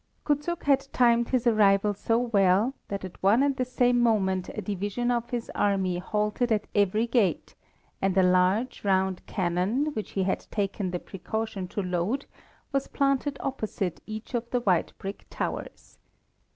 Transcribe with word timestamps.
Kuczuk 0.25 0.63
had 0.63 0.87
timed 0.91 1.29
his 1.29 1.45
arrival 1.45 1.93
so 1.93 2.17
well 2.17 2.73
that 2.87 3.05
at 3.05 3.21
one 3.21 3.43
and 3.43 3.55
the 3.55 3.63
same 3.63 3.99
moment 4.01 4.49
a 4.55 4.59
division 4.59 5.11
of 5.11 5.29
his 5.29 5.51
army 5.53 5.99
halted 5.99 6.51
at 6.51 6.65
every 6.73 7.05
gate, 7.05 7.53
and 8.01 8.17
a 8.17 8.23
large 8.23 8.83
round 8.83 9.23
cannon, 9.27 9.93
which 9.93 10.13
he 10.13 10.23
had 10.23 10.39
taken 10.49 10.89
the 10.89 10.97
precaution 10.97 11.67
to 11.67 11.83
load, 11.83 12.25
was 12.71 12.87
planted 12.87 13.37
opposite 13.41 14.01
each 14.07 14.33
of 14.33 14.49
the 14.49 14.61
white 14.61 14.91
brick 14.97 15.27
towers. 15.29 15.99